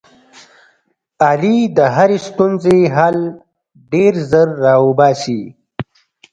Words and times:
علي 1.27 1.57
د 1.77 1.79
هرې 1.95 2.17
ستونزې 2.27 2.79
حل 2.95 3.17
ډېر 3.91 4.13
زر 4.31 4.47
را 4.63 4.73
اوباسي. 4.83 5.41